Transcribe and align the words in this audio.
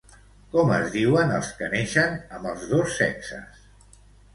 Com 0.55 0.73
es 0.77 0.89
diuen 0.95 1.35
els 1.37 1.53
que 1.61 1.69
neixen 1.75 2.19
amb 2.39 2.53
els 2.55 2.69
dos 2.77 3.01
sexes? 3.05 3.67